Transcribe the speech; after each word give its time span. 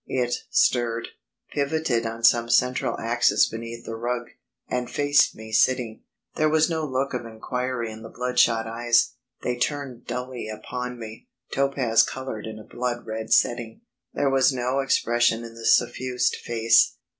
It 0.07 0.33
stirred, 0.49 1.09
pivoted 1.53 2.07
on 2.07 2.23
some 2.23 2.49
central 2.49 2.99
axis 2.99 3.47
beneath 3.47 3.85
the 3.85 3.95
rug, 3.95 4.29
and 4.67 4.89
faced 4.89 5.35
me 5.35 5.51
sitting. 5.51 6.01
There 6.37 6.49
was 6.49 6.71
no 6.71 6.83
look 6.87 7.13
of 7.13 7.23
inquiry 7.23 7.91
in 7.91 8.01
the 8.01 8.09
bloodshot 8.09 8.65
eyes 8.65 9.13
they 9.43 9.57
turned 9.59 10.07
dully 10.07 10.49
upon 10.49 10.97
me, 10.97 11.27
topaz 11.53 12.01
coloured 12.01 12.47
in 12.47 12.57
a 12.57 12.63
blood 12.63 13.05
red 13.05 13.31
setting. 13.31 13.81
There 14.11 14.31
was 14.31 14.51
no 14.51 14.79
expression 14.79 15.43
in 15.43 15.53
the 15.53 15.67
suffused 15.67 16.35
face. 16.35 16.97